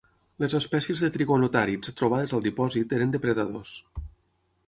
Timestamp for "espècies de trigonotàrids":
0.59-1.93